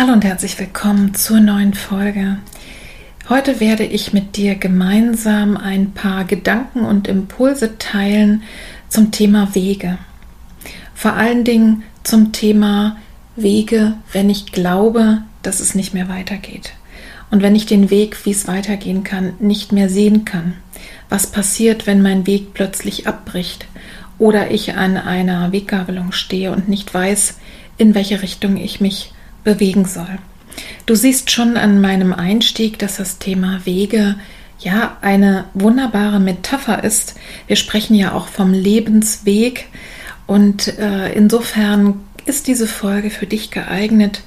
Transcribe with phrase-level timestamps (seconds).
[0.00, 2.38] Hallo und herzlich willkommen zur neuen Folge.
[3.28, 8.42] Heute werde ich mit dir gemeinsam ein paar Gedanken und Impulse teilen
[8.88, 9.98] zum Thema Wege.
[10.94, 12.96] Vor allen Dingen zum Thema
[13.36, 16.72] Wege, wenn ich glaube, dass es nicht mehr weitergeht.
[17.30, 20.54] Und wenn ich den Weg, wie es weitergehen kann, nicht mehr sehen kann.
[21.10, 23.66] Was passiert, wenn mein Weg plötzlich abbricht
[24.18, 27.36] oder ich an einer Weggabelung stehe und nicht weiß,
[27.76, 29.12] in welche Richtung ich mich
[29.44, 30.18] bewegen soll.
[30.86, 34.16] Du siehst schon an meinem Einstieg, dass das Thema Wege
[34.58, 37.14] ja eine wunderbare Metapher ist.
[37.46, 39.68] Wir sprechen ja auch vom Lebensweg
[40.26, 44.22] und äh, insofern ist diese Folge für dich geeignet,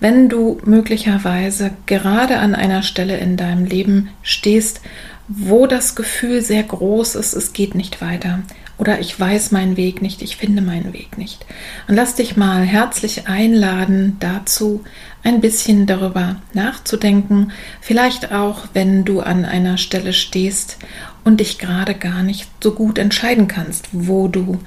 [0.00, 4.80] wenn du möglicherweise gerade an einer Stelle in deinem Leben stehst,
[5.28, 8.40] wo das Gefühl sehr groß ist, es geht nicht weiter
[8.78, 11.44] oder ich weiß meinen Weg nicht, ich finde meinen Weg nicht.
[11.88, 14.84] Und lass dich mal herzlich einladen dazu,
[15.24, 20.78] ein bisschen darüber nachzudenken, vielleicht auch, wenn du an einer Stelle stehst
[21.24, 24.60] und dich gerade gar nicht so gut entscheiden kannst, wo du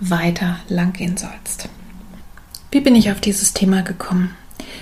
[0.00, 1.68] weiter lang gehen sollst.
[2.70, 4.34] Wie bin ich auf dieses Thema gekommen?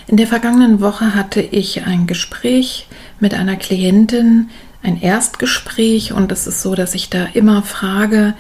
[0.07, 2.87] In der vergangenen Woche hatte ich ein Gespräch
[3.19, 4.51] mit einer Klientin,
[4.83, 8.35] ein Erstgespräch und es ist so, dass ich da immer frage,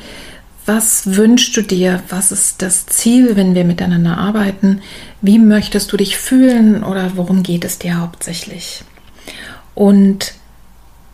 [0.66, 2.02] was wünschst du dir?
[2.08, 4.82] Was ist das Ziel, wenn wir miteinander arbeiten?
[5.22, 8.84] Wie möchtest du dich fühlen oder worum geht es dir hauptsächlich?
[9.74, 10.34] Und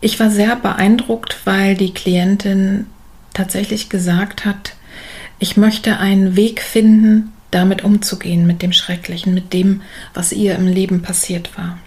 [0.01, 2.87] ich war sehr beeindruckt, weil die Klientin
[3.33, 4.75] tatsächlich gesagt hat,
[5.39, 9.81] ich möchte einen Weg finden, damit umzugehen, mit dem Schrecklichen, mit dem,
[10.13, 11.77] was ihr im Leben passiert war.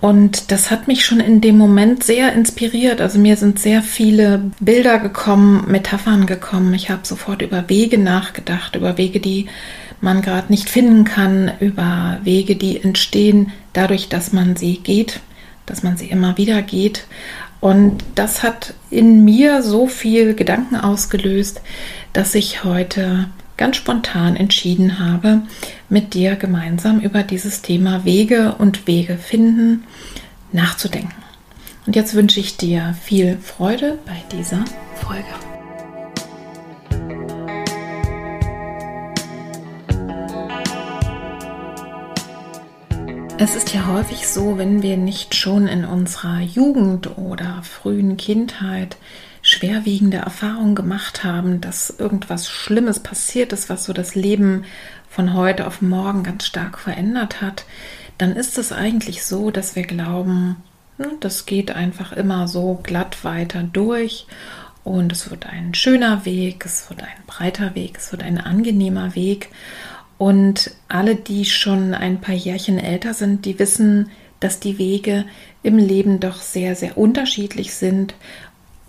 [0.00, 3.00] Und das hat mich schon in dem Moment sehr inspiriert.
[3.00, 6.74] Also mir sind sehr viele Bilder gekommen, Metaphern gekommen.
[6.74, 9.46] Ich habe sofort über Wege nachgedacht, über Wege, die
[10.00, 15.20] man gerade nicht finden kann, über Wege, die entstehen dadurch, dass man sie geht,
[15.64, 17.06] dass man sie immer wieder geht.
[17.60, 21.62] Und das hat in mir so viel Gedanken ausgelöst,
[22.12, 25.42] dass ich heute ganz spontan entschieden habe,
[25.88, 29.84] mit dir gemeinsam über dieses Thema Wege und Wege finden
[30.52, 31.22] nachzudenken.
[31.86, 34.64] Und jetzt wünsche ich dir viel Freude bei dieser
[34.96, 35.24] Folge.
[43.38, 48.96] Es ist ja häufig so, wenn wir nicht schon in unserer Jugend oder frühen Kindheit
[49.42, 54.64] schwerwiegende Erfahrungen gemacht haben, dass irgendwas Schlimmes passiert ist, was so das Leben
[55.16, 57.64] von heute auf morgen ganz stark verändert hat,
[58.18, 60.56] dann ist es eigentlich so, dass wir glauben,
[60.98, 64.26] hm, das geht einfach immer so glatt weiter durch
[64.84, 69.14] und es wird ein schöner Weg, es wird ein breiter Weg, es wird ein angenehmer
[69.14, 69.48] Weg.
[70.18, 74.10] Und alle, die schon ein paar Jährchen älter sind, die wissen,
[74.40, 75.24] dass die Wege
[75.62, 78.14] im Leben doch sehr, sehr unterschiedlich sind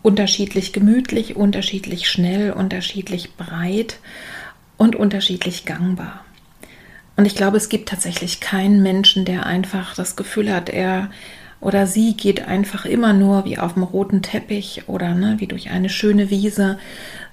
[0.08, 4.00] unterschiedlich gemütlich, unterschiedlich schnell, unterschiedlich breit
[4.78, 6.24] und unterschiedlich gangbar.
[7.16, 11.10] Und ich glaube, es gibt tatsächlich keinen Menschen, der einfach das Gefühl hat, er
[11.60, 15.72] oder sie geht einfach immer nur wie auf dem roten Teppich oder ne, wie durch
[15.72, 16.78] eine schöne Wiese,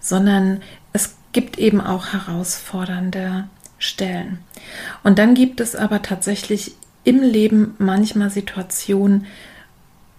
[0.01, 0.63] sondern
[0.95, 3.45] es gibt eben auch herausfordernde
[3.79, 4.39] Stellen.
[5.03, 6.73] Und dann gibt es aber tatsächlich
[7.05, 9.27] im Leben manchmal Situationen,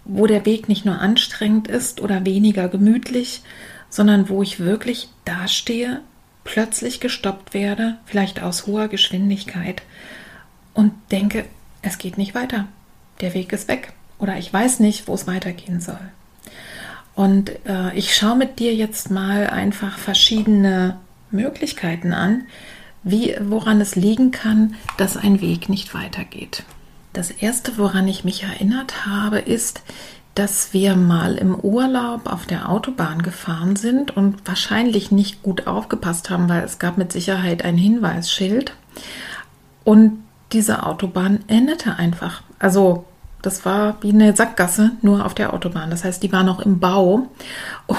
[0.04, 3.42] wo der Weg nicht nur anstrengend ist oder weniger gemütlich,
[3.90, 6.02] sondern wo ich wirklich dastehe,
[6.46, 9.82] plötzlich gestoppt werde, vielleicht aus hoher Geschwindigkeit
[10.74, 11.44] und denke,
[11.82, 12.68] es geht nicht weiter.
[13.20, 16.00] Der Weg ist weg oder ich weiß nicht, wo es weitergehen soll.
[17.16, 20.98] Und äh, ich schaue mit dir jetzt mal einfach verschiedene
[21.32, 22.44] Möglichkeiten an,
[23.04, 26.64] wie, woran es liegen kann, dass ein Weg nicht weitergeht.
[27.14, 29.82] Das erste, woran ich mich erinnert habe, ist,
[30.36, 36.30] dass wir mal im Urlaub auf der Autobahn gefahren sind und wahrscheinlich nicht gut aufgepasst
[36.30, 38.76] haben, weil es gab mit Sicherheit ein Hinweisschild.
[39.86, 42.44] Und diese Autobahn endete einfach.
[42.60, 43.06] Also
[43.46, 45.90] das war wie eine Sackgasse, nur auf der Autobahn.
[45.90, 47.28] Das heißt, die war noch im Bau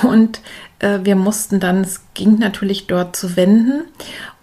[0.02, 0.40] und
[0.78, 3.82] äh, wir mussten dann, es ging natürlich dort zu wenden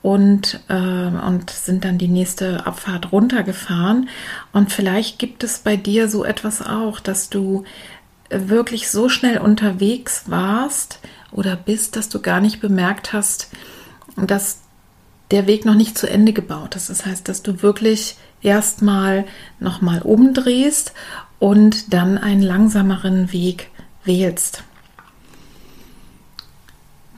[0.01, 4.09] und, äh, und sind dann die nächste Abfahrt runtergefahren.
[4.51, 7.63] Und vielleicht gibt es bei dir so etwas auch, dass du
[8.29, 10.99] wirklich so schnell unterwegs warst
[11.31, 13.49] oder bist, dass du gar nicht bemerkt hast,
[14.15, 14.59] dass
[15.31, 16.89] der Weg noch nicht zu Ende gebaut ist.
[16.89, 19.25] Das heißt, dass du wirklich erstmal
[19.59, 20.93] nochmal umdrehst
[21.39, 23.69] und dann einen langsameren Weg
[24.03, 24.63] wählst.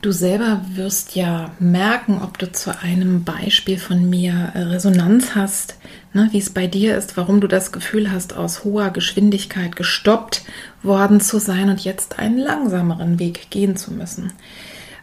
[0.05, 5.77] Du selber wirst ja merken, ob du zu einem Beispiel von mir Resonanz hast,
[6.13, 10.43] ne, wie es bei dir ist, warum du das Gefühl hast, aus hoher Geschwindigkeit gestoppt
[10.83, 14.31] worden zu sein und jetzt einen langsameren Weg gehen zu müssen.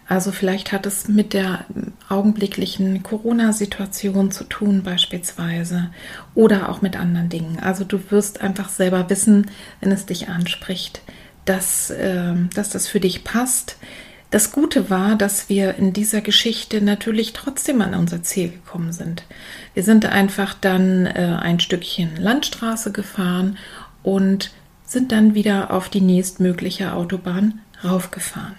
[0.08, 1.64] Also vielleicht hat es mit der
[2.08, 5.90] augenblicklichen Corona-Situation zu tun beispielsweise
[6.34, 7.58] oder auch mit anderen Dingen.
[7.60, 9.50] Also du wirst einfach selber wissen,
[9.80, 11.02] wenn es dich anspricht,
[11.44, 13.76] dass, äh, dass das für dich passt.
[14.30, 19.24] Das Gute war, dass wir in dieser Geschichte natürlich trotzdem an unser Ziel gekommen sind.
[19.74, 23.58] Wir sind einfach dann äh, ein Stückchen Landstraße gefahren
[24.02, 24.50] und
[24.86, 28.54] sind dann wieder auf die nächstmögliche Autobahn raufgefahren.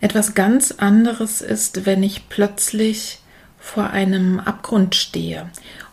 [0.00, 3.20] Etwas ganz anderes ist, wenn ich plötzlich
[3.58, 5.50] vor einem Abgrund stehe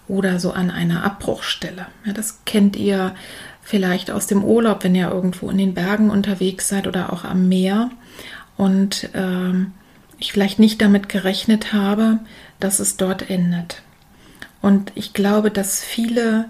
[0.08, 1.88] oder so an einer Abbruchstelle.
[2.06, 3.16] Ja, das kennt ihr
[3.64, 7.50] vielleicht aus dem Urlaub, wenn ihr irgendwo in den Bergen unterwegs seid oder auch am
[7.50, 7.90] Meer
[8.58, 9.74] und ähm,
[10.20, 12.20] ich vielleicht nicht damit gerechnet habe,
[12.60, 13.82] dass es dort endet.
[14.62, 16.46] Und ich glaube, dass viele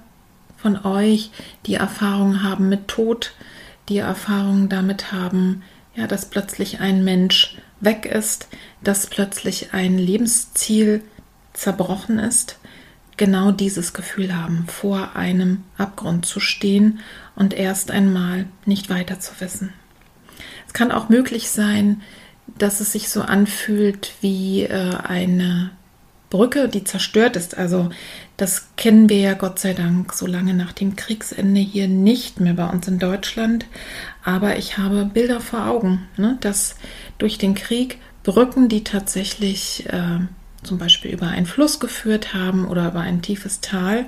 [0.58, 1.31] von euch
[1.66, 3.34] die Erfahrung haben mit Tod,
[3.90, 5.63] die Erfahrung damit haben,
[5.96, 8.48] ja, dass plötzlich ein Mensch weg ist,
[8.84, 11.04] dass plötzlich ein Lebensziel
[11.54, 12.60] zerbrochen ist,
[13.18, 17.00] genau dieses Gefühl haben, vor einem Abgrund zu stehen
[17.36, 19.74] und erst einmal nicht weiter zu wissen.
[20.68, 22.02] Es kann auch möglich sein,
[22.58, 25.72] dass es sich so anfühlt wie äh, eine
[26.30, 27.58] Brücke, die zerstört ist.
[27.58, 27.90] Also
[28.38, 32.54] das kennen wir ja Gott sei Dank so lange nach dem Kriegsende hier nicht mehr
[32.54, 33.66] bei uns in Deutschland.
[34.24, 36.76] Aber ich habe Bilder vor Augen, ne, dass
[37.18, 40.20] durch den Krieg Brücken, die tatsächlich äh,
[40.64, 44.06] zum Beispiel über einen Fluss geführt haben oder über ein tiefes Tal,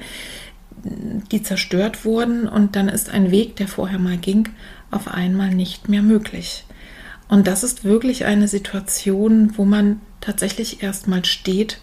[0.84, 4.50] die zerstört wurden und dann ist ein Weg, der vorher mal ging,
[4.92, 6.66] auf einmal nicht mehr möglich.
[7.30, 11.80] Und das ist wirklich eine Situation, wo man tatsächlich erstmal steht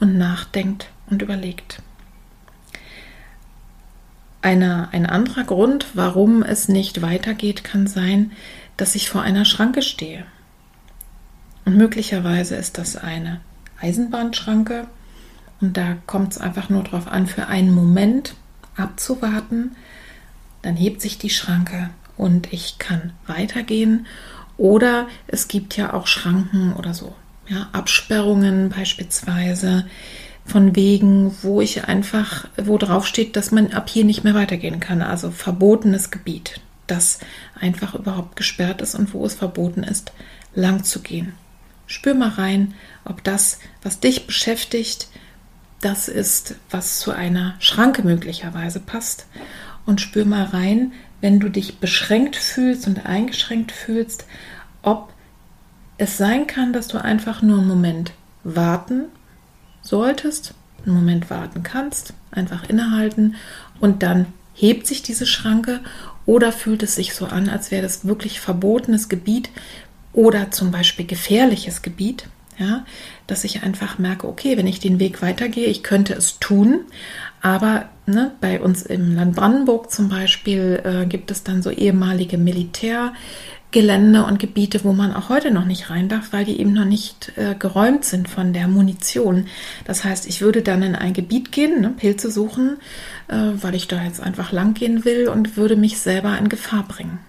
[0.00, 1.82] und nachdenkt und überlegt.
[4.42, 8.32] Eine, ein anderer Grund, warum es nicht weitergeht, kann sein,
[8.76, 10.24] dass ich vor einer Schranke stehe.
[11.66, 13.40] Und möglicherweise ist das eine
[13.80, 14.86] Eisenbahnschranke
[15.60, 18.34] und da kommt es einfach nur darauf an, für einen Moment
[18.76, 19.76] abzuwarten.
[20.62, 24.06] Dann hebt sich die Schranke und ich kann weitergehen.
[24.56, 27.14] Oder es gibt ja auch Schranken oder so
[27.48, 29.86] ja, Absperrungen beispielsweise
[30.50, 34.80] von Wegen, wo ich einfach, wo drauf steht, dass man ab hier nicht mehr weitergehen
[34.80, 35.00] kann.
[35.00, 37.20] Also verbotenes Gebiet, das
[37.58, 40.12] einfach überhaupt gesperrt ist und wo es verboten ist,
[40.54, 41.34] lang zu gehen.
[41.86, 45.08] Spür mal rein, ob das, was dich beschäftigt,
[45.80, 49.26] das ist, was zu einer Schranke möglicherweise passt.
[49.86, 54.26] Und spür mal rein, wenn du dich beschränkt fühlst und eingeschränkt fühlst,
[54.82, 55.12] ob
[55.96, 59.04] es sein kann, dass du einfach nur einen Moment warten
[59.82, 63.36] solltest, einen Moment warten kannst, einfach innehalten
[63.80, 65.80] und dann hebt sich diese Schranke
[66.26, 69.50] oder fühlt es sich so an, als wäre das wirklich verbotenes Gebiet
[70.12, 72.84] oder zum Beispiel gefährliches Gebiet, ja,
[73.26, 76.80] dass ich einfach merke, okay, wenn ich den Weg weitergehe, ich könnte es tun,
[77.40, 82.36] aber ne, bei uns im Land Brandenburg zum Beispiel äh, gibt es dann so ehemalige
[82.36, 83.12] Militär-
[83.70, 86.84] Gelände und Gebiete, wo man auch heute noch nicht rein darf, weil die eben noch
[86.84, 89.46] nicht äh, geräumt sind von der Munition.
[89.84, 92.78] Das heißt, ich würde dann in ein Gebiet gehen, ne, Pilze suchen,
[93.28, 96.84] äh, weil ich da jetzt einfach lang gehen will und würde mich selber in Gefahr
[96.86, 97.20] bringen.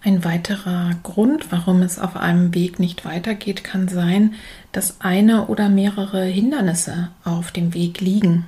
[0.00, 4.34] Ein weiterer Grund, warum es auf einem Weg nicht weitergeht, kann sein,
[4.70, 8.46] dass eine oder mehrere Hindernisse auf dem Weg liegen.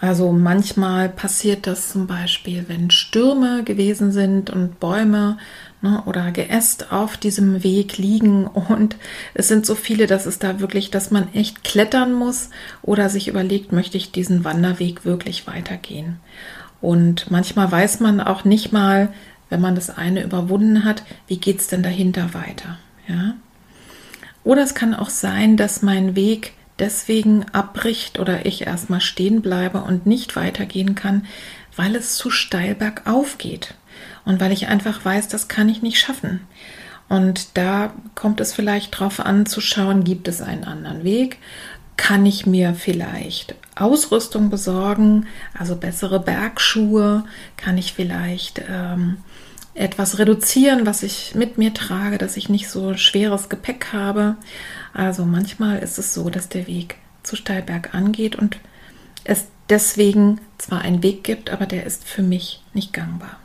[0.00, 5.38] Also manchmal passiert das zum Beispiel, wenn Stürme gewesen sind und Bäume
[5.84, 8.96] ne, oder geäst auf diesem Weg liegen und
[9.34, 12.50] es sind so viele, dass es da wirklich, dass man echt klettern muss
[12.82, 16.16] oder sich überlegt, möchte ich diesen Wanderweg wirklich weitergehen.
[16.80, 19.12] Und manchmal weiß man auch nicht mal,
[19.50, 22.78] wenn man das eine überwunden hat, wie geht es denn dahinter weiter.
[23.06, 23.34] Ja?
[24.42, 29.82] Oder es kann auch sein, dass mein Weg deswegen abbricht oder ich erstmal stehen bleibe
[29.82, 31.26] und nicht weitergehen kann,
[31.76, 33.74] weil es zu steil bergauf geht
[34.24, 36.40] und weil ich einfach weiß, das kann ich nicht schaffen.
[37.08, 41.38] Und da kommt es vielleicht darauf an zu schauen, gibt es einen anderen Weg?
[41.96, 45.26] Kann ich mir vielleicht Ausrüstung besorgen,
[45.56, 47.24] also bessere Bergschuhe?
[47.56, 49.18] Kann ich vielleicht ähm,
[49.74, 54.36] etwas reduzieren, was ich mit mir trage, dass ich nicht so schweres Gepäck habe?
[54.92, 58.58] Also manchmal ist es so, dass der Weg zu steil bergan und
[59.24, 63.38] es deswegen zwar einen Weg gibt, aber der ist für mich nicht gangbar.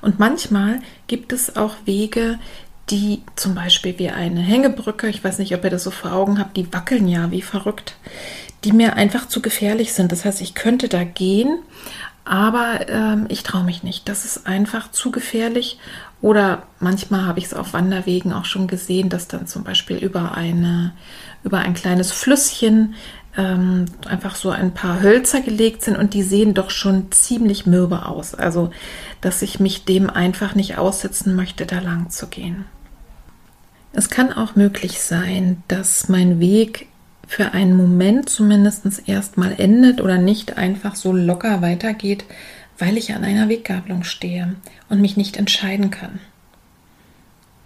[0.00, 2.38] Und manchmal gibt es auch Wege,
[2.90, 6.38] die zum Beispiel wie eine Hängebrücke, ich weiß nicht, ob ihr das so vor Augen
[6.38, 7.96] habt, die wackeln ja wie verrückt,
[8.64, 10.12] die mir einfach zu gefährlich sind.
[10.12, 11.58] Das heißt, ich könnte da gehen,
[12.24, 14.08] aber ähm, ich traue mich nicht.
[14.08, 15.78] Das ist einfach zu gefährlich.
[16.20, 20.32] Oder manchmal habe ich es auf Wanderwegen auch schon gesehen, dass dann zum Beispiel über,
[20.32, 20.92] eine,
[21.42, 22.94] über ein kleines Flüsschen
[23.36, 28.06] ähm, einfach so ein paar Hölzer gelegt sind und die sehen doch schon ziemlich mürbe
[28.06, 28.34] aus.
[28.34, 28.70] Also,
[29.20, 32.64] dass ich mich dem einfach nicht aussetzen möchte, da lang zu gehen.
[33.92, 36.88] Es kann auch möglich sein, dass mein Weg
[37.26, 42.24] für einen Moment zumindest erstmal endet oder nicht einfach so locker weitergeht,
[42.78, 44.56] weil ich an einer Weggabelung stehe
[44.88, 46.18] und mich nicht entscheiden kann.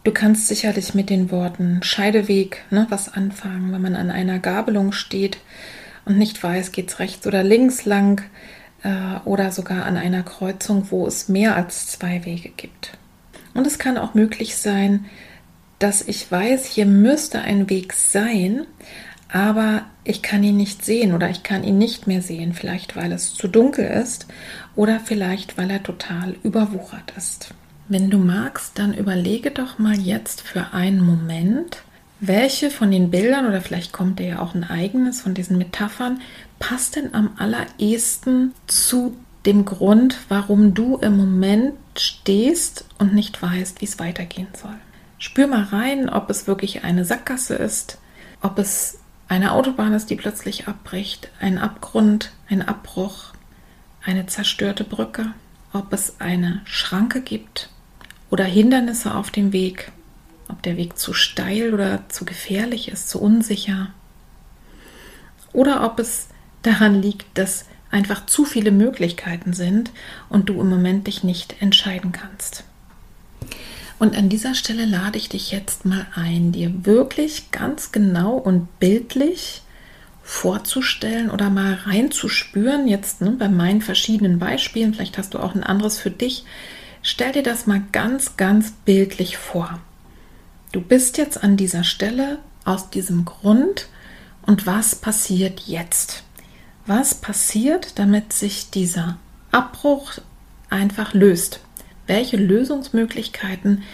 [0.09, 4.93] Du kannst sicherlich mit den Worten Scheideweg ne, was anfangen, wenn man an einer Gabelung
[4.93, 5.37] steht
[6.07, 8.23] und nicht weiß, geht es rechts oder links lang
[8.85, 12.97] äh, oder sogar an einer Kreuzung, wo es mehr als zwei Wege gibt.
[13.53, 15.05] Und es kann auch möglich sein,
[15.79, 18.67] dass ich weiß, hier müsste ein Weg sein,
[19.31, 23.12] aber ich kann ihn nicht sehen oder ich kann ihn nicht mehr sehen, vielleicht weil
[23.12, 24.27] es zu dunkel ist
[24.75, 27.53] oder vielleicht weil er total überwuchert ist.
[27.90, 31.78] Wenn du magst, dann überlege doch mal jetzt für einen Moment,
[32.21, 36.21] welche von den Bildern oder vielleicht kommt dir ja auch ein eigenes von diesen Metaphern
[36.59, 39.16] passt denn am allerersten zu
[39.47, 44.75] dem Grund, warum du im Moment stehst und nicht weißt, wie es weitergehen soll.
[45.18, 47.97] Spür mal rein, ob es wirklich eine Sackgasse ist,
[48.42, 53.33] ob es eine Autobahn ist, die plötzlich abbricht, ein Abgrund, ein Abbruch,
[54.04, 55.33] eine zerstörte Brücke,
[55.73, 57.71] ob es eine Schranke gibt,
[58.30, 59.92] oder Hindernisse auf dem Weg,
[60.49, 63.88] ob der Weg zu steil oder zu gefährlich ist, zu unsicher.
[65.52, 66.28] Oder ob es
[66.62, 69.90] daran liegt, dass einfach zu viele Möglichkeiten sind
[70.28, 72.64] und du im Moment dich nicht entscheiden kannst.
[73.99, 78.78] Und an dieser Stelle lade ich dich jetzt mal ein, dir wirklich ganz genau und
[78.78, 79.62] bildlich
[80.23, 85.64] vorzustellen oder mal reinzuspüren, jetzt ne, bei meinen verschiedenen Beispielen, vielleicht hast du auch ein
[85.64, 86.44] anderes für dich,
[87.11, 89.81] Stell dir das mal ganz, ganz bildlich vor.
[90.73, 93.88] Du bist jetzt an dieser Stelle aus diesem Grund
[94.43, 96.23] und was passiert jetzt?
[96.85, 99.17] Was passiert, damit sich dieser
[99.53, 100.19] Abbruch
[100.69, 101.61] einfach löst?
[102.07, 103.85] Welche Lösungsmöglichkeiten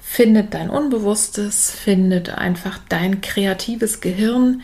[0.00, 4.62] findet dein Unbewusstes, findet einfach dein kreatives Gehirn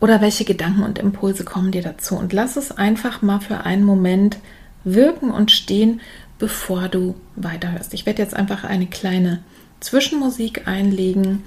[0.00, 2.16] oder welche Gedanken und Impulse kommen dir dazu?
[2.16, 4.38] Und lass es einfach mal für einen Moment
[4.84, 6.00] wirken und stehen
[6.38, 7.94] bevor du weiterhörst.
[7.94, 9.42] Ich werde jetzt einfach eine kleine
[9.80, 11.44] Zwischenmusik einlegen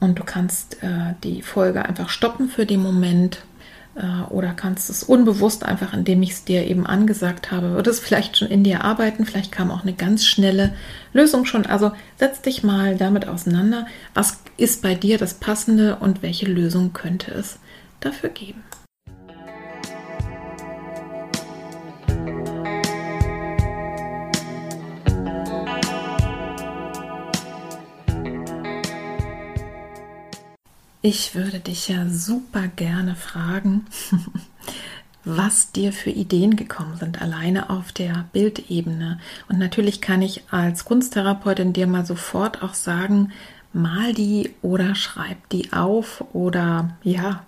[0.00, 3.44] und du kannst äh, die Folge einfach stoppen für den Moment
[3.94, 8.00] äh, oder kannst es unbewusst einfach, indem ich es dir eben angesagt habe, wird es
[8.00, 9.26] vielleicht schon in dir arbeiten.
[9.26, 10.74] Vielleicht kam auch eine ganz schnelle
[11.12, 11.66] Lösung schon.
[11.66, 13.86] Also setz dich mal damit auseinander.
[14.14, 17.58] Was ist bei dir das Passende und welche Lösung könnte es
[18.00, 18.64] dafür geben?
[31.04, 33.86] Ich würde dich ja super gerne fragen,
[35.24, 39.18] was dir für Ideen gekommen sind, alleine auf der Bildebene.
[39.48, 43.32] Und natürlich kann ich als Kunsttherapeutin dir mal sofort auch sagen,
[43.72, 47.42] mal die oder schreib die auf oder ja,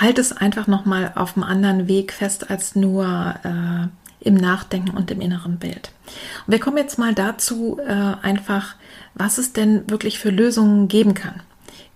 [0.00, 3.04] halt es einfach nochmal auf einem anderen Weg fest als nur
[3.44, 5.92] äh, im Nachdenken und im inneren Bild.
[6.46, 7.92] Und wir kommen jetzt mal dazu, äh,
[8.22, 8.74] einfach,
[9.14, 11.42] was es denn wirklich für Lösungen geben kann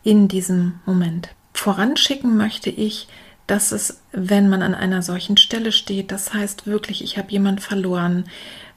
[0.02, 1.30] in diesem Moment.
[1.52, 3.08] Voranschicken möchte ich,
[3.46, 7.60] dass es, wenn man an einer solchen Stelle steht, das heißt wirklich, ich habe jemand
[7.60, 8.24] verloren,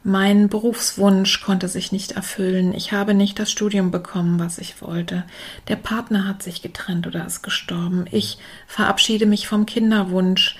[0.06, 2.74] Mein Berufswunsch konnte sich nicht erfüllen.
[2.74, 5.24] Ich habe nicht das Studium bekommen, was ich wollte.
[5.70, 8.06] Der Partner hat sich getrennt oder ist gestorben.
[8.12, 8.38] Ich
[8.68, 10.58] verabschiede mich vom Kinderwunsch.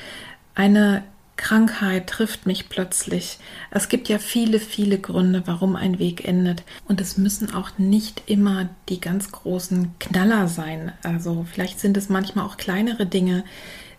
[0.55, 1.03] Eine
[1.35, 3.39] Krankheit trifft mich plötzlich.
[3.71, 6.63] Es gibt ja viele, viele Gründe, warum ein Weg endet.
[6.87, 10.91] Und es müssen auch nicht immer die ganz großen Knaller sein.
[11.01, 13.43] Also vielleicht sind es manchmal auch kleinere Dinge,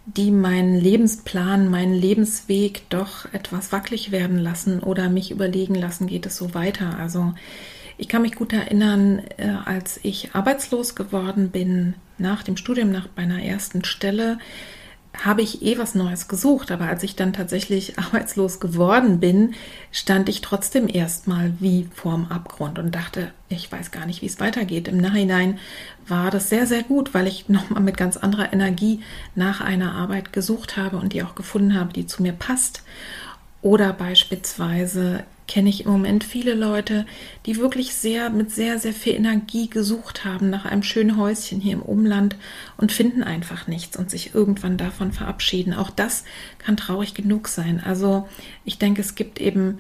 [0.07, 6.27] die meinen Lebensplan, meinen Lebensweg doch etwas wackelig werden lassen oder mich überlegen lassen, geht
[6.27, 6.99] es so weiter.
[6.99, 7.33] Also
[7.97, 13.09] ich kann mich gut erinnern, äh, als ich arbeitslos geworden bin nach dem Studium, nach
[13.17, 14.39] meiner ersten Stelle,
[15.23, 19.55] habe ich eh was Neues gesucht, aber als ich dann tatsächlich arbeitslos geworden bin,
[19.93, 24.41] stand ich trotzdem erstmal wie vorm Abgrund und dachte, ich weiß gar nicht, wie es
[24.41, 24.89] weitergeht.
[24.89, 25.59] Im Nachhinein
[26.09, 29.01] war das sehr, sehr gut, weil ich nochmal mit ganz anderer Energie
[29.35, 32.83] nach einer Arbeit gesucht habe und die auch gefunden habe, die zu mir passt.
[33.63, 37.07] Oder beispielsweise kenne ich im Moment viele Leute,
[37.47, 41.75] die wirklich sehr mit sehr, sehr viel Energie gesucht haben nach einem schönen Häuschen hier
[41.75, 42.37] im Umland
[42.77, 45.75] und finden einfach nichts und sich irgendwann davon verabschieden.
[45.75, 46.25] Auch das
[46.59, 47.83] kann traurig genug sein.
[47.85, 48.29] Also
[48.65, 49.79] ich denke, es gibt eben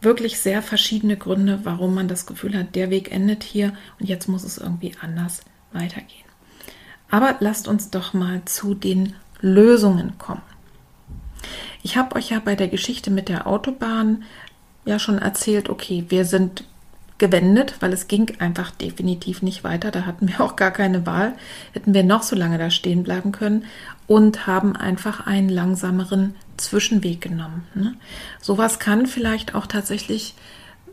[0.00, 4.28] wirklich sehr verschiedene Gründe, warum man das Gefühl hat, der Weg endet hier und jetzt
[4.28, 5.42] muss es irgendwie anders
[5.72, 6.24] weitergehen.
[7.08, 10.42] Aber lasst uns doch mal zu den Lösungen kommen.
[11.82, 14.24] Ich habe euch ja bei der Geschichte mit der Autobahn
[14.84, 16.64] ja schon erzählt, okay, wir sind
[17.18, 19.90] gewendet, weil es ging einfach definitiv nicht weiter.
[19.90, 21.34] Da hatten wir auch gar keine Wahl.
[21.72, 23.64] Hätten wir noch so lange da stehen bleiben können
[24.06, 27.66] und haben einfach einen langsameren Zwischenweg genommen.
[27.74, 27.94] Ne?
[28.40, 30.34] Sowas kann vielleicht auch tatsächlich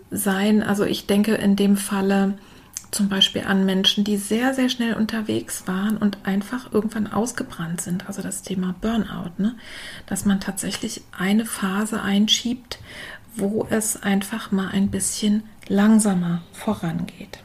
[0.09, 0.63] sein.
[0.63, 2.35] Also ich denke in dem Falle
[2.91, 8.07] zum Beispiel an Menschen, die sehr, sehr schnell unterwegs waren und einfach irgendwann ausgebrannt sind.
[8.07, 9.55] Also das Thema Burnout, ne?
[10.07, 12.79] dass man tatsächlich eine Phase einschiebt,
[13.35, 17.39] wo es einfach mal ein bisschen langsamer vorangeht.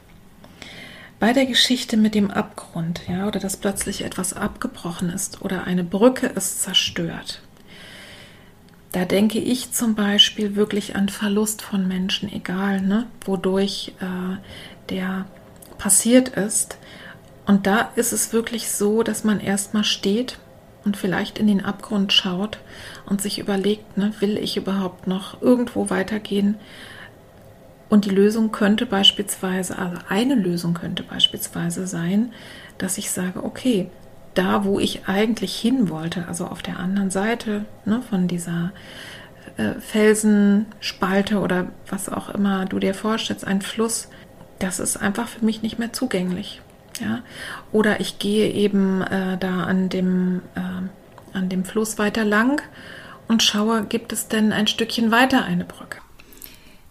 [1.19, 5.83] Bei der Geschichte mit dem Abgrund, ja, oder dass plötzlich etwas abgebrochen ist oder eine
[5.83, 7.41] Brücke ist zerstört,
[8.91, 14.37] da denke ich zum Beispiel wirklich an Verlust von Menschen, egal, ne, wodurch äh,
[14.89, 15.25] der
[15.77, 16.77] passiert ist.
[17.45, 20.39] Und da ist es wirklich so, dass man erstmal steht
[20.85, 22.59] und vielleicht in den Abgrund schaut
[23.07, 26.55] und sich überlegt, ne, will ich überhaupt noch irgendwo weitergehen?
[27.89, 32.33] Und die Lösung könnte beispielsweise, also eine Lösung könnte beispielsweise sein,
[32.77, 33.89] dass ich sage, okay,
[34.33, 38.71] da wo ich eigentlich hin wollte, also auf der anderen Seite ne, von dieser
[39.57, 44.09] äh, Felsenspalte oder was auch immer du dir vorstellst, ein Fluss,
[44.59, 46.61] das ist einfach für mich nicht mehr zugänglich.
[46.99, 47.21] Ja?
[47.71, 50.87] Oder ich gehe eben äh, da an dem, äh,
[51.33, 52.61] an dem Fluss weiter lang
[53.27, 55.99] und schaue, gibt es denn ein Stückchen weiter eine Brücke?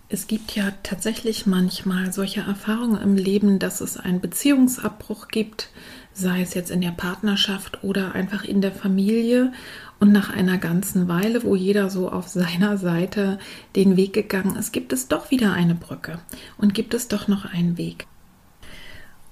[0.09, 5.71] Es gibt ja tatsächlich manchmal solche Erfahrungen im Leben, dass es einen Beziehungsabbruch gibt,
[6.13, 9.53] sei es jetzt in der Partnerschaft oder einfach in der Familie.
[9.99, 13.39] Und nach einer ganzen Weile, wo jeder so auf seiner Seite
[13.75, 16.21] den Weg gegangen ist, gibt es doch wieder eine Brücke
[16.57, 18.07] und gibt es doch noch einen Weg.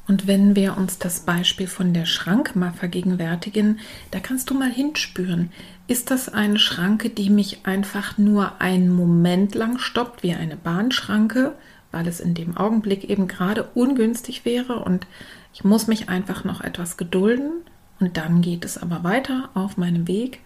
[0.06, 4.70] Und wenn wir uns das Beispiel von der Schranke mal vergegenwärtigen, da kannst du mal
[4.70, 5.50] hinspüren.
[5.86, 11.54] Ist das eine Schranke, die mich einfach nur einen Moment lang stoppt, wie eine Bahnschranke,
[11.90, 15.06] weil es in dem Augenblick eben gerade ungünstig wäre und
[15.54, 17.52] ich muss mich einfach noch etwas gedulden
[18.00, 20.40] und dann geht es aber weiter auf meinem Weg?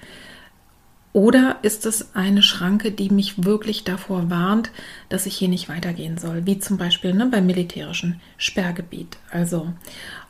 [1.12, 4.71] Oder ist es eine Schranke, die mich wirklich davor warnt,
[5.09, 9.16] dass ich hier nicht weitergehen soll, wie zum Beispiel ne, beim militärischen Sperrgebiet?
[9.31, 9.73] Also,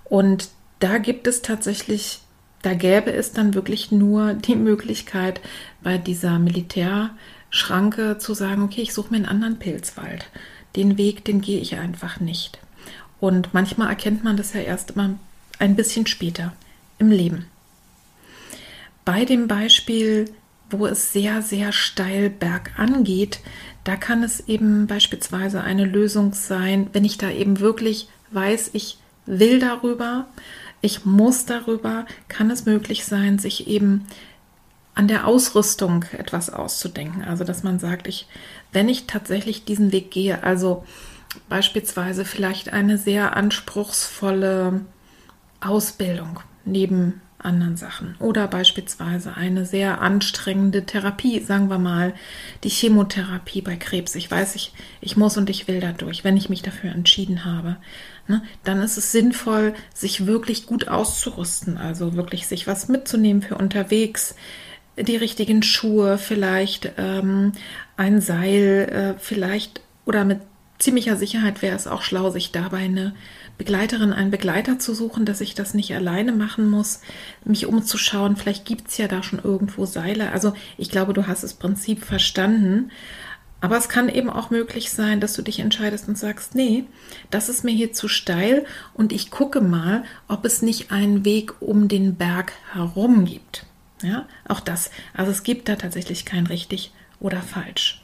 [0.05, 2.21] und da gibt es tatsächlich,
[2.62, 5.41] da gäbe es dann wirklich nur die Möglichkeit,
[5.83, 10.27] bei dieser Militärschranke zu sagen, okay, ich suche mir einen anderen Pilzwald.
[10.77, 12.61] Den Weg, den gehe ich einfach nicht.
[13.21, 15.19] Und manchmal erkennt man das ja erst immer
[15.59, 16.53] ein bisschen später
[16.99, 17.47] im Leben.
[19.05, 20.31] Bei dem Beispiel
[20.71, 23.41] wo es sehr, sehr steil bergan geht,
[23.85, 28.99] da kann es eben beispielsweise eine Lösung sein, wenn ich da eben wirklich weiß, ich
[29.25, 30.27] will darüber,
[30.81, 34.07] ich muss darüber, kann es möglich sein, sich eben
[34.95, 37.23] an der Ausrüstung etwas auszudenken.
[37.25, 38.27] Also, dass man sagt, ich,
[38.73, 40.85] wenn ich tatsächlich diesen Weg gehe, also
[41.49, 44.81] beispielsweise vielleicht eine sehr anspruchsvolle
[45.61, 48.16] Ausbildung neben anderen Sachen.
[48.18, 52.14] Oder beispielsweise eine sehr anstrengende Therapie, sagen wir mal
[52.64, 54.14] die Chemotherapie bei Krebs.
[54.14, 57.77] Ich weiß, ich, ich muss und ich will dadurch, wenn ich mich dafür entschieden habe.
[58.27, 63.57] Ne, dann ist es sinnvoll, sich wirklich gut auszurüsten, also wirklich sich was mitzunehmen für
[63.57, 64.35] unterwegs.
[64.96, 67.53] die richtigen Schuhe, vielleicht ähm,
[67.96, 70.40] ein Seil, äh, vielleicht oder mit
[70.79, 73.14] ziemlicher Sicherheit wäre es auch schlau, sich dabei eine
[73.59, 77.01] Begleiterin, einen Begleiter zu suchen, dass ich das nicht alleine machen muss,
[77.45, 78.37] mich umzuschauen.
[78.37, 80.31] Vielleicht gibt es ja da schon irgendwo Seile.
[80.31, 82.91] Also ich glaube, du hast das Prinzip verstanden.
[83.61, 86.85] Aber es kann eben auch möglich sein, dass du dich entscheidest und sagst, nee,
[87.31, 88.64] das ist mir hier zu steil
[88.95, 93.67] und ich gucke mal, ob es nicht einen Weg um den Berg herum gibt.
[94.01, 94.93] Ja, auch das.
[95.12, 98.01] Also es gibt da tatsächlich kein richtig oder falsch.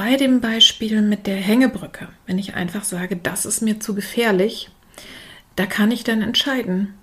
[0.00, 4.70] Bei dem Beispiel mit der Hängebrücke, wenn ich einfach sage, das ist mir zu gefährlich,
[5.56, 6.94] da kann ich dann entscheiden.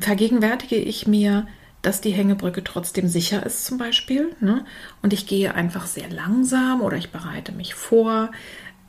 [0.00, 1.46] Vergegenwärtige ich mir,
[1.82, 4.34] dass die Hängebrücke trotzdem sicher ist zum Beispiel.
[4.40, 4.64] Ne?
[5.02, 8.30] Und ich gehe einfach sehr langsam oder ich bereite mich vor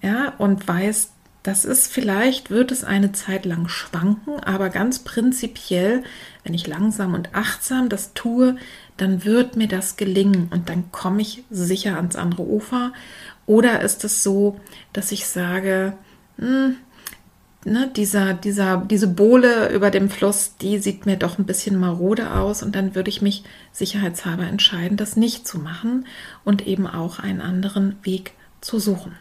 [0.02, 1.12] ja, und weiß,
[1.44, 6.04] das ist vielleicht, wird es eine Zeit lang schwanken, aber ganz prinzipiell,
[6.44, 8.56] wenn ich langsam und achtsam das tue,
[8.96, 12.94] dann wird mir das gelingen und dann komme ich sicher ans andere Ufer.
[13.46, 14.60] Oder ist es so,
[14.94, 15.94] dass ich sage,
[16.38, 16.78] hm,
[17.66, 22.32] ne, dieser, dieser, diese Bohle über dem Fluss, die sieht mir doch ein bisschen marode
[22.32, 26.06] aus und dann würde ich mich sicherheitshalber entscheiden, das nicht zu machen
[26.46, 29.14] und eben auch einen anderen Weg zu suchen.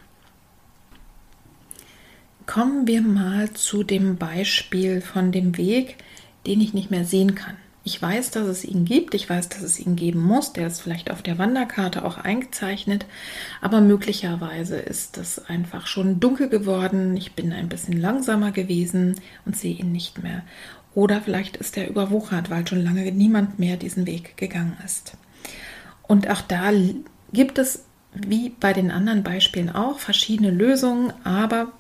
[2.53, 5.97] Kommen wir mal zu dem Beispiel von dem Weg,
[6.47, 7.57] den ich nicht mehr sehen kann.
[7.83, 10.83] Ich weiß, dass es ihn gibt, ich weiß, dass es ihn geben muss, der ist
[10.83, 13.07] vielleicht auf der Wanderkarte auch eingezeichnet,
[13.63, 19.57] aber möglicherweise ist es einfach schon dunkel geworden, ich bin ein bisschen langsamer gewesen und
[19.57, 20.43] sehe ihn nicht mehr.
[20.95, 25.17] Oder vielleicht ist er überwuchert, weil schon lange niemand mehr diesen Weg gegangen ist.
[26.03, 26.71] Und auch da
[27.33, 31.73] gibt es, wie bei den anderen Beispielen auch, verschiedene Lösungen, aber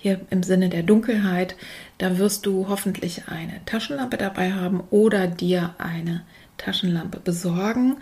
[0.00, 1.56] hier im Sinne der Dunkelheit,
[1.98, 6.22] da wirst du hoffentlich eine Taschenlampe dabei haben oder dir eine
[6.56, 7.96] Taschenlampe besorgen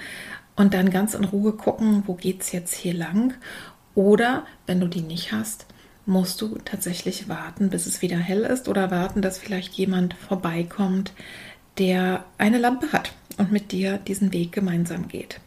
[0.54, 3.34] und dann ganz in Ruhe gucken, wo geht es jetzt hier lang.
[3.94, 5.66] Oder wenn du die nicht hast,
[6.06, 11.12] musst du tatsächlich warten, bis es wieder hell ist oder warten, dass vielleicht jemand vorbeikommt,
[11.78, 15.40] der eine Lampe hat und mit dir diesen Weg gemeinsam geht.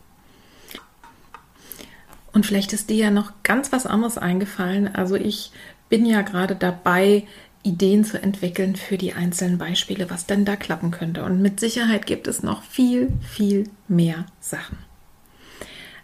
[2.33, 4.93] Und vielleicht ist dir ja noch ganz was anderes eingefallen.
[4.93, 5.51] Also ich
[5.91, 7.27] bin ja gerade dabei,
[7.63, 11.23] Ideen zu entwickeln für die einzelnen Beispiele, was denn da klappen könnte.
[11.23, 14.77] Und mit Sicherheit gibt es noch viel, viel mehr Sachen.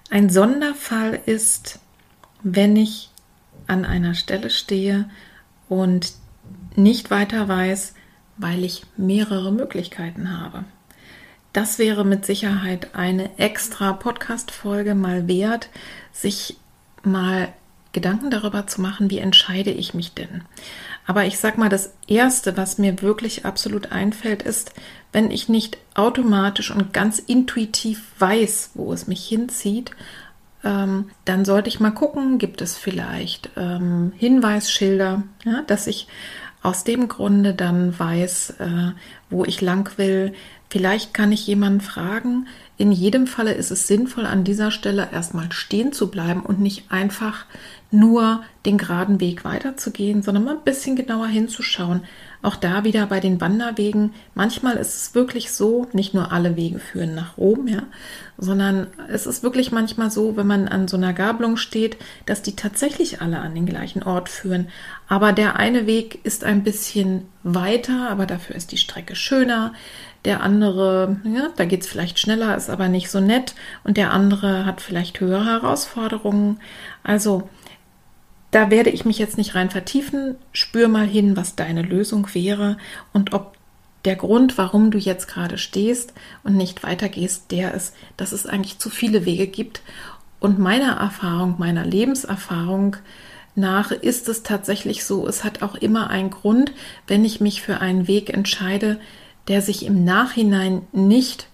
[0.10, 1.80] Ein Sonderfall ist,
[2.44, 3.10] wenn ich
[3.66, 5.10] an einer Stelle stehe
[5.70, 6.14] und
[6.76, 7.96] nicht weiter weiß,
[8.36, 10.66] weil ich mehrere Möglichkeiten habe.
[11.54, 15.70] Das wäre mit Sicherheit eine extra Podcast-Folge mal wert,
[16.12, 16.58] sich
[17.04, 17.54] mal
[17.94, 20.44] Gedanken darüber zu machen, wie entscheide ich mich denn.
[21.06, 24.74] Aber ich sag mal, das Erste, was mir wirklich absolut einfällt, ist,
[25.14, 29.92] wenn ich nicht automatisch und ganz intuitiv weiß, wo es mich hinzieht,
[30.64, 36.08] ähm, dann sollte ich mal gucken, gibt es vielleicht ähm, Hinweisschilder, ja, dass ich
[36.62, 38.92] aus dem Grunde dann weiß, äh,
[39.30, 40.34] wo ich lang will.
[40.70, 42.48] Vielleicht kann ich jemanden fragen.
[42.80, 46.92] In jedem Falle ist es sinnvoll, an dieser Stelle erstmal stehen zu bleiben und nicht
[46.92, 47.46] einfach
[47.90, 52.02] nur den geraden Weg weiterzugehen, sondern mal ein bisschen genauer hinzuschauen.
[52.44, 54.14] Auch da wieder bei den Wanderwegen.
[54.36, 57.84] Manchmal ist es wirklich so, nicht nur alle Wege führen nach Rom, ja,
[58.38, 62.56] sondern es ist wirklich manchmal so, wenn man an so einer Gabelung steht, dass die
[62.56, 64.68] tatsächlich alle an den gleichen Ort führen.
[65.08, 69.74] Aber der eine Weg ist ein bisschen weiter, aber dafür ist die Strecke schöner.
[70.26, 73.56] Der andere, ja, da geht es vielleicht schneller, ist aber nicht so nett.
[73.84, 76.60] Und der andere hat vielleicht höhere Herausforderungen.
[77.04, 77.50] Also
[78.52, 80.36] da werde ich mich jetzt nicht rein vertiefen.
[80.52, 82.78] Spür mal hin, was deine Lösung wäre
[83.14, 83.56] und ob
[84.06, 88.80] der Grund, warum du jetzt gerade stehst und nicht weitergehst, der ist, dass es eigentlich
[88.80, 89.82] zu viele Wege gibt.
[90.40, 92.98] Und meiner Erfahrung, meiner Lebenserfahrung
[93.58, 96.72] nach ist es tatsächlich so, es hat auch immer einen Grund,
[97.08, 99.00] wenn ich mich für einen Weg entscheide,
[99.48, 101.48] der sich im Nachhinein nicht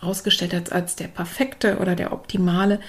[0.00, 2.80] herausgestellt hat als der perfekte oder der optimale,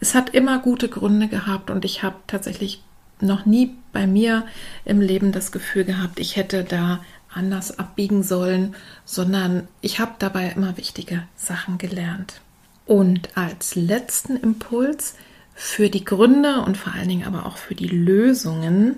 [0.00, 2.82] es hat immer gute Gründe gehabt und ich habe tatsächlich
[3.20, 4.46] noch nie bei mir
[4.84, 7.00] im Leben das Gefühl gehabt, ich hätte da
[7.32, 12.40] anders abbiegen sollen, sondern ich habe dabei immer wichtige Sachen gelernt.
[12.86, 15.14] Und als letzten Impuls
[15.58, 18.96] für die Gründe und vor allen Dingen aber auch für die Lösungen,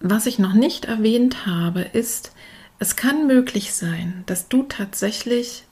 [0.00, 2.32] was ich noch nicht erwähnt habe, ist,
[2.78, 5.64] es kann möglich sein, dass du tatsächlich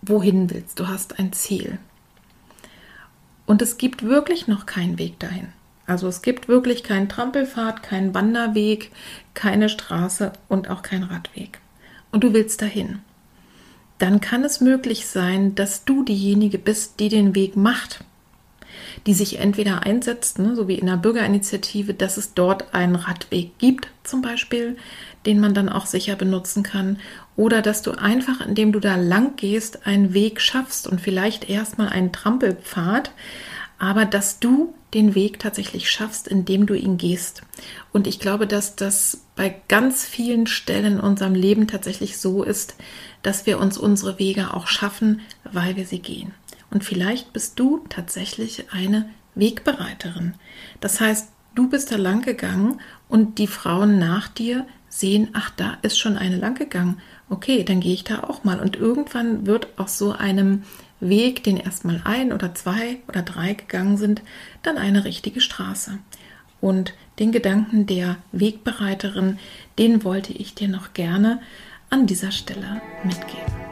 [0.00, 0.78] wohin willst.
[0.78, 1.78] Du hast ein Ziel.
[3.44, 5.48] Und es gibt wirklich noch keinen Weg dahin.
[5.84, 8.92] Also es gibt wirklich keinen Trampelpfad, keinen Wanderweg,
[9.34, 11.60] keine Straße und auch keinen Radweg.
[12.12, 13.00] Und du willst dahin.
[13.98, 18.04] dann kann es möglich sein, dass du diejenige bist, die den Weg macht,
[19.06, 23.58] die sich entweder einsetzt, ne, so wie in der Bürgerinitiative, dass es dort einen Radweg
[23.58, 24.76] gibt, zum Beispiel,
[25.26, 26.98] den man dann auch sicher benutzen kann,
[27.36, 31.88] oder dass du einfach, indem du da lang gehst, einen Weg schaffst und vielleicht erstmal
[31.88, 33.10] einen Trampelpfad,
[33.78, 37.42] aber dass du den Weg tatsächlich schaffst, indem du ihn gehst.
[37.92, 42.76] Und ich glaube, dass das bei ganz vielen Stellen in unserem Leben tatsächlich so ist,
[43.22, 46.32] dass wir uns unsere Wege auch schaffen, weil wir sie gehen.
[46.76, 50.34] Und vielleicht bist du tatsächlich eine Wegbereiterin.
[50.78, 55.78] Das heißt, du bist da lang gegangen und die Frauen nach dir sehen, ach, da
[55.80, 57.00] ist schon eine lang gegangen.
[57.30, 58.60] Okay, dann gehe ich da auch mal.
[58.60, 60.64] Und irgendwann wird aus so einem
[61.00, 64.20] Weg, den erstmal ein oder zwei oder drei gegangen sind,
[64.62, 65.98] dann eine richtige Straße.
[66.60, 69.38] Und den Gedanken der Wegbereiterin,
[69.78, 71.40] den wollte ich dir noch gerne
[71.88, 73.65] an dieser Stelle mitgeben.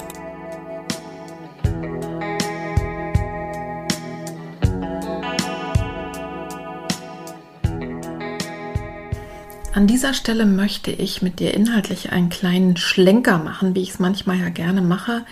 [9.74, 13.98] An dieser Stelle möchte ich mit dir inhaltlich einen kleinen Schlenker machen, wie ich es
[13.98, 15.26] manchmal ja gerne mache,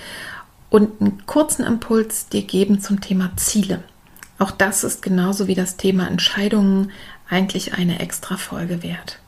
[0.68, 3.84] und einen kurzen Impuls dir geben zum Thema Ziele.
[4.40, 6.90] Auch das ist genauso wie das Thema Entscheidungen
[7.30, 9.20] eigentlich eine extra Folge wert.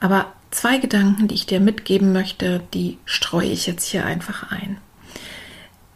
[0.00, 4.76] Aber zwei Gedanken, die ich dir mitgeben möchte, die streue ich jetzt hier einfach ein.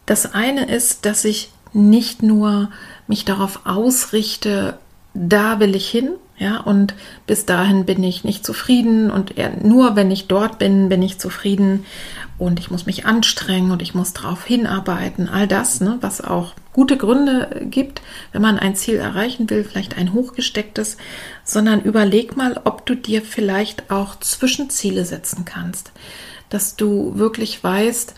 [0.07, 2.71] Das eine ist, dass ich nicht nur
[3.07, 4.79] mich darauf ausrichte,
[5.17, 6.95] da will ich hin, ja, und
[7.27, 11.87] bis dahin bin ich nicht zufrieden und nur wenn ich dort bin, bin ich zufrieden
[12.37, 15.31] und ich muss mich anstrengen und ich muss darauf hinarbeiten.
[15.31, 18.03] All das, ne, was auch gute Gründe gibt,
[18.33, 20.99] wenn man ein Ziel erreichen will, vielleicht ein hochgestecktes,
[21.43, 25.93] sondern überleg mal, ob du dir vielleicht auch Zwischenziele setzen kannst,
[26.51, 28.15] dass du wirklich weißt,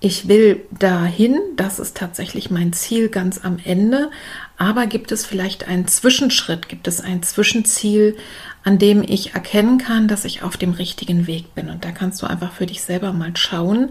[0.00, 4.10] ich will dahin, das ist tatsächlich mein Ziel ganz am Ende,
[4.56, 8.16] aber gibt es vielleicht einen Zwischenschritt, gibt es ein Zwischenziel,
[8.62, 11.68] an dem ich erkennen kann, dass ich auf dem richtigen Weg bin.
[11.68, 13.90] Und da kannst du einfach für dich selber mal schauen,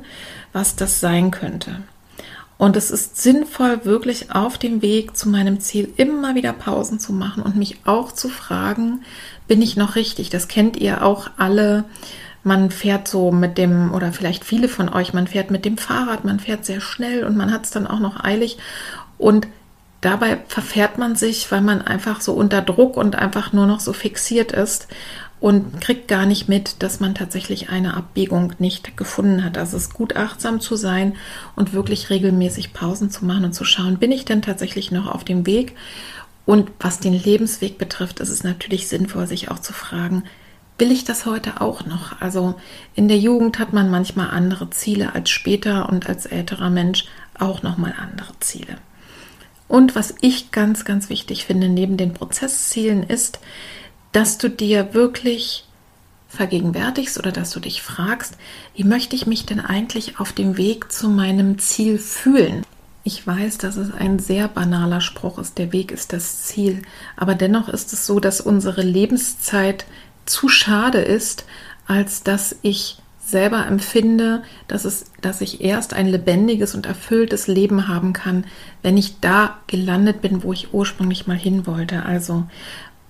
[0.54, 1.82] was das sein könnte.
[2.58, 7.14] Und es ist sinnvoll, wirklich auf dem Weg zu meinem Ziel immer wieder Pausen zu
[7.14, 9.04] machen und mich auch zu fragen,
[9.48, 10.30] bin ich noch richtig?
[10.30, 11.86] Das kennt ihr auch alle
[12.48, 16.26] man fährt so mit dem, oder vielleicht viele von euch, man fährt mit dem Fahrrad,
[16.26, 18.58] man fährt sehr schnell und man hat es dann auch noch eilig.
[19.18, 19.48] Und
[20.02, 23.94] dabei verfährt man sich, weil man einfach so unter Druck und einfach nur noch so
[23.94, 24.88] fixiert ist
[25.40, 29.58] und kriegt gar nicht mit, dass man tatsächlich eine Abbiegung nicht gefunden hat.
[29.58, 31.16] Also es ist gut achtsam zu sein
[31.56, 35.24] und wirklich regelmäßig Pausen zu machen und zu schauen, bin ich denn tatsächlich noch auf
[35.24, 35.76] dem Weg?
[36.46, 40.24] Und was den Lebensweg betrifft, ist es natürlich sinnvoll, sich auch zu fragen,
[40.78, 42.22] will ich das heute auch noch?
[42.22, 42.56] Also
[42.96, 47.06] in der Jugend hat man manchmal andere Ziele als später und als älterer Mensch
[47.38, 48.78] auch noch mal andere Ziele.
[49.68, 53.40] Und was ich ganz ganz wichtig finde neben den Prozesszielen ist,
[54.12, 55.66] dass du dir wirklich
[56.30, 58.38] vergegenwärtigst oder dass du dich fragst,
[58.76, 62.64] wie möchte ich mich denn eigentlich auf dem Weg zu meinem Ziel fühlen?
[63.04, 66.82] Ich weiß, dass es ein sehr banaler Spruch ist, der Weg ist das Ziel,
[67.16, 69.86] aber dennoch ist es so, dass unsere Lebenszeit
[70.28, 71.46] zu schade ist,
[71.88, 77.88] als dass ich selber empfinde, dass, es, dass ich erst ein lebendiges und erfülltes Leben
[77.88, 78.46] haben kann,
[78.84, 82.04] wenn ich da gelandet bin, wo ich ursprünglich mal hin wollte.
[82.04, 82.46] Also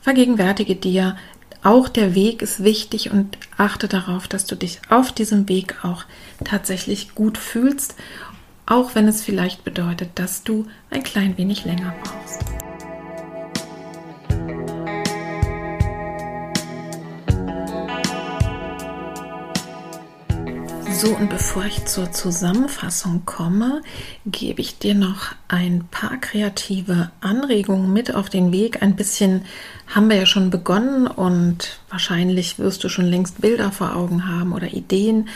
[0.02, 1.16] vergegenwärtige dir,
[1.64, 6.06] auch der Weg ist wichtig und achte darauf, dass du dich auf diesem Weg auch
[6.44, 7.96] tatsächlich gut fühlst,
[8.66, 12.57] auch wenn es vielleicht bedeutet, dass du ein klein wenig länger brauchst.
[21.00, 23.84] So, und bevor ich zur Zusammenfassung komme,
[24.26, 28.82] gebe ich dir noch ein paar kreative Anregungen mit auf den Weg.
[28.82, 29.46] Ein bisschen
[29.86, 34.54] haben wir ja schon begonnen und wahrscheinlich wirst du schon längst Bilder vor Augen haben
[34.54, 35.30] oder Ideen.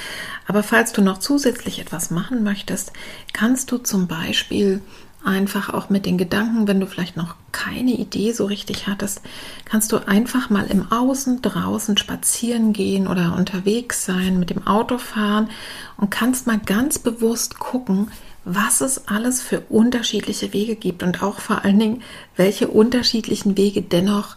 [0.48, 2.92] Aber falls du noch zusätzlich etwas machen möchtest,
[3.32, 4.82] kannst du zum Beispiel
[5.24, 9.22] einfach auch mit den Gedanken, wenn du vielleicht noch keine Idee so richtig hattest,
[9.66, 14.98] kannst du einfach mal im Außen, draußen spazieren gehen oder unterwegs sein, mit dem Auto
[14.98, 15.50] fahren
[15.98, 18.12] und kannst mal ganz bewusst gucken,
[18.44, 22.04] was es alles für unterschiedliche Wege gibt und auch vor allen Dingen,
[22.36, 24.36] welche unterschiedlichen Wege dennoch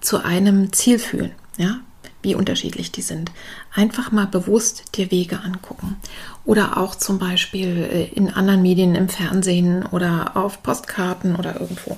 [0.00, 1.32] zu einem Ziel führen.
[1.58, 1.80] Ja,
[2.22, 3.30] wie unterschiedlich die sind.
[3.74, 5.96] Einfach mal bewusst dir Wege angucken.
[6.44, 11.96] Oder auch zum Beispiel äh, in anderen Medien, im Fernsehen oder auf Postkarten oder irgendwo.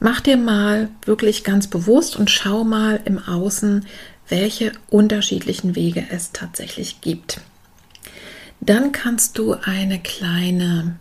[0.00, 3.86] Mach dir mal wirklich ganz bewusst und schau mal im Außen,
[4.28, 7.40] welche unterschiedlichen Wege es tatsächlich gibt.
[8.60, 10.96] Dann kannst du eine kleine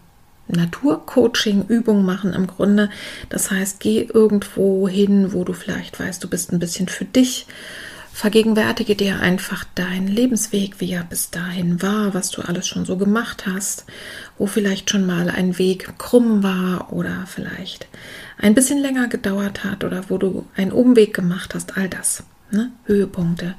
[0.48, 2.90] Naturcoaching-Übung machen im Grunde.
[3.30, 7.46] Das heißt, geh irgendwo hin, wo du vielleicht weißt, du bist ein bisschen für dich.
[8.14, 12.96] Vergegenwärtige dir einfach deinen Lebensweg, wie er bis dahin war, was du alles schon so
[12.96, 13.86] gemacht hast,
[14.38, 17.88] wo vielleicht schon mal ein Weg krumm war oder vielleicht
[18.38, 22.24] ein bisschen länger gedauert hat oder wo du einen Umweg gemacht hast, all das
[22.54, 22.72] ne?
[22.86, 23.56] Höhepunkte.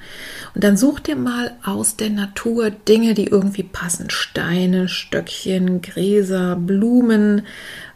[0.54, 4.08] Und dann such dir mal aus der Natur Dinge, die irgendwie passen.
[4.10, 7.42] Steine, Stöckchen, Gräser, Blumen,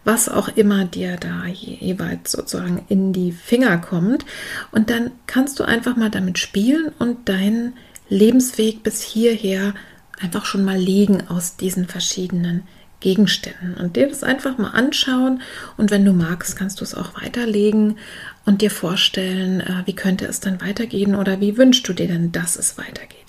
[0.09, 4.25] was auch immer dir da jeweils sozusagen in die Finger kommt.
[4.73, 7.75] Und dann kannst du einfach mal damit spielen und deinen
[8.09, 9.75] Lebensweg bis hierher
[10.19, 12.63] einfach schon mal legen aus diesen verschiedenen
[13.01, 15.43] Gegenständen und dir das einfach mal anschauen
[15.77, 17.97] und wenn du magst, kannst du es auch weiterlegen
[18.45, 22.33] und dir vorstellen, äh, wie könnte es dann weitergehen oder wie wünschst du dir denn,
[22.33, 23.28] dass es weitergeht.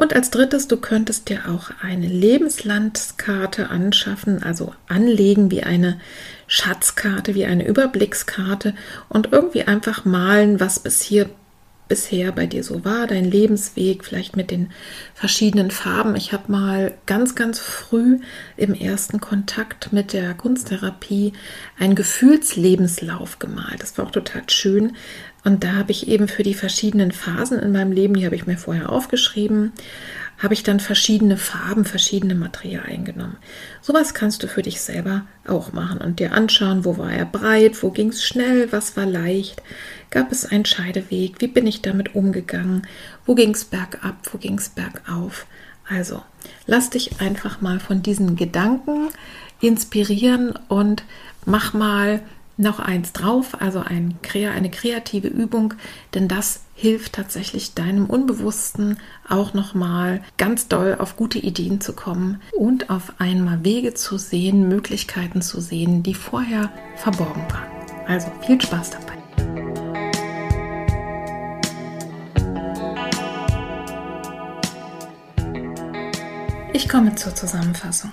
[0.00, 6.00] Und als drittes, du könntest dir auch eine Lebenslandskarte anschaffen, also anlegen wie eine
[6.46, 8.72] Schatzkarte, wie eine Überblickskarte
[9.10, 11.28] und irgendwie einfach malen, was bis hier
[11.90, 14.70] bisher bei dir so war, dein Lebensweg, vielleicht mit den
[15.12, 16.16] verschiedenen Farben.
[16.16, 18.20] Ich habe mal ganz, ganz früh
[18.56, 21.34] im ersten Kontakt mit der Kunsttherapie
[21.78, 23.82] einen Gefühlslebenslauf gemalt.
[23.82, 24.96] Das war auch total schön.
[25.44, 28.46] Und da habe ich eben für die verschiedenen Phasen in meinem Leben, die habe ich
[28.46, 29.72] mir vorher aufgeschrieben,
[30.38, 33.36] habe ich dann verschiedene Farben, verschiedene Materialien genommen.
[33.82, 37.82] Sowas kannst du für dich selber auch machen und dir anschauen, wo war er breit,
[37.82, 39.62] wo ging es schnell, was war leicht,
[40.10, 42.86] gab es einen Scheideweg, wie bin ich damit umgegangen,
[43.26, 45.46] wo ging es bergab, wo ging es bergauf.
[45.88, 46.22] Also,
[46.66, 49.08] lass dich einfach mal von diesen Gedanken
[49.60, 51.04] inspirieren und
[51.44, 52.22] mach mal
[52.60, 55.74] noch eins drauf, also ein, eine kreative Übung,
[56.14, 62.40] denn das hilft tatsächlich deinem Unbewussten auch nochmal ganz doll auf gute Ideen zu kommen
[62.52, 68.06] und auf einmal Wege zu sehen, Möglichkeiten zu sehen, die vorher verborgen waren.
[68.06, 69.10] Also viel Spaß dabei.
[76.72, 78.12] Ich komme zur Zusammenfassung.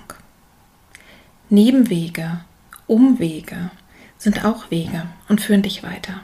[1.50, 2.42] Nebenwege,
[2.86, 3.72] Umwege,
[4.18, 6.22] sind auch Wege und führen dich weiter.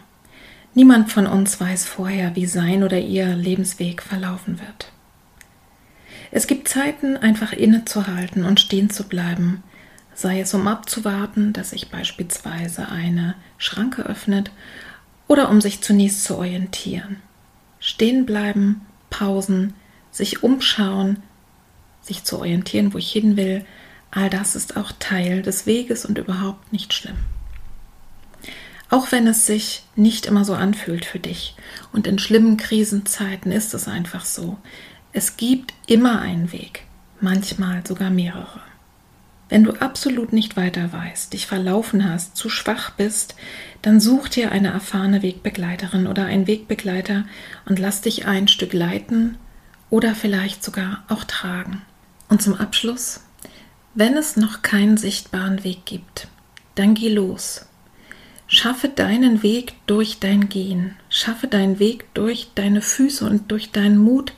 [0.75, 4.91] Niemand von uns weiß vorher, wie sein oder ihr Lebensweg verlaufen wird.
[6.31, 9.61] Es gibt Zeiten, einfach innezuhalten und stehen zu bleiben,
[10.15, 14.49] sei es um abzuwarten, dass sich beispielsweise eine Schranke öffnet
[15.27, 17.17] oder um sich zunächst zu orientieren.
[17.79, 19.75] Stehen bleiben, Pausen,
[20.09, 21.21] sich umschauen,
[22.01, 23.63] sich zu orientieren, wo ich hin will,
[24.09, 27.17] all das ist auch Teil des Weges und überhaupt nicht schlimm.
[28.93, 31.55] Auch wenn es sich nicht immer so anfühlt für dich.
[31.93, 34.59] Und in schlimmen Krisenzeiten ist es einfach so.
[35.13, 36.83] Es gibt immer einen Weg,
[37.19, 38.61] manchmal sogar mehrere.
[39.49, 43.33] Wenn du absolut nicht weiter weißt, dich verlaufen hast, zu schwach bist,
[43.81, 47.25] dann such dir eine erfahrene Wegbegleiterin oder einen Wegbegleiter
[47.65, 49.39] und lass dich ein Stück leiten
[49.89, 51.81] oder vielleicht sogar auch tragen.
[52.29, 53.21] Und zum Abschluss,
[53.95, 56.27] wenn es noch keinen sichtbaren Weg gibt,
[56.75, 57.65] dann geh los
[58.53, 60.95] Schaffe deinen Weg durch dein Gehen.
[61.09, 64.31] Schaffe deinen Weg durch deine Füße und durch deinen Mut,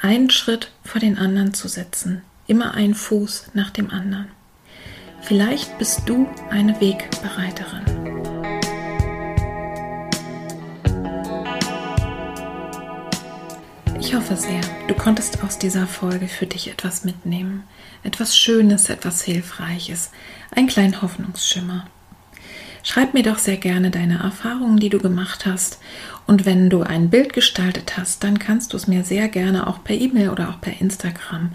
[0.00, 2.22] einen Schritt vor den anderen zu setzen.
[2.46, 4.28] Immer einen Fuß nach dem anderen.
[5.20, 7.82] Vielleicht bist du eine Wegbereiterin.
[13.98, 17.64] Ich hoffe sehr, du konntest aus dieser Folge für dich etwas mitnehmen.
[18.04, 20.12] Etwas Schönes, etwas Hilfreiches,
[20.52, 21.88] ein kleinen Hoffnungsschimmer.
[22.86, 25.80] Schreib mir doch sehr gerne deine Erfahrungen, die du gemacht hast.
[26.28, 29.82] Und wenn du ein Bild gestaltet hast, dann kannst du es mir sehr gerne auch
[29.82, 31.50] per E-Mail oder auch per Instagram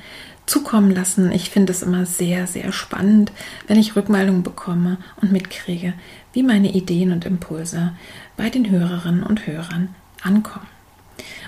[0.46, 1.32] zukommen lassen.
[1.32, 3.32] Ich finde es immer sehr, sehr spannend,
[3.68, 5.94] wenn ich Rückmeldungen bekomme und mitkriege,
[6.34, 7.94] wie meine Ideen und Impulse
[8.36, 10.68] bei den Hörerinnen und Hörern ankommen.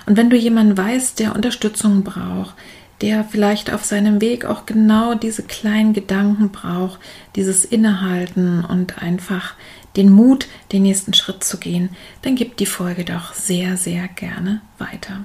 [0.06, 2.54] Und wenn du jemanden weißt, der Unterstützung braucht,
[3.00, 7.00] der vielleicht auf seinem Weg auch genau diese kleinen Gedanken braucht,
[7.36, 9.54] dieses Innehalten und einfach
[9.96, 11.90] den Mut, den nächsten Schritt zu gehen,
[12.22, 15.24] dann gib die Folge doch sehr, sehr gerne weiter.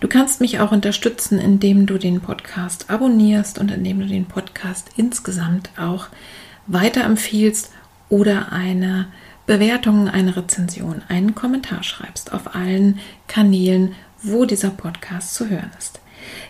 [0.00, 4.90] Du kannst mich auch unterstützen, indem du den Podcast abonnierst und indem du den Podcast
[4.96, 6.08] insgesamt auch
[6.66, 7.72] weiterempfiehlst
[8.08, 9.06] oder eine
[9.46, 16.00] Bewertung, eine Rezension, einen Kommentar schreibst auf allen Kanälen, wo dieser Podcast zu hören ist.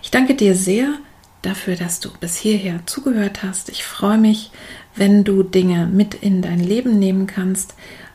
[0.03, 0.95] Ich danke dir sehr
[1.43, 3.69] dafür, dass du bis hierher zugehört hast.
[3.69, 4.51] Ich freue mich,
[4.97, 7.75] wenn du Dinge mit in dein Leben nehmen kannst,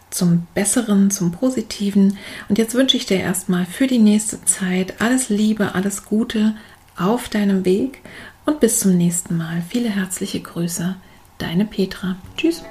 [0.10, 2.18] zum Besseren, zum Positiven.
[2.48, 6.56] Und jetzt wünsche ich dir erstmal für die nächste Zeit alles Liebe, alles Gute
[6.98, 8.02] auf deinem Weg
[8.46, 9.62] und bis zum nächsten Mal.
[9.70, 10.96] Viele herzliche Grüße,
[11.38, 12.16] deine Petra.
[12.36, 12.64] Tschüss.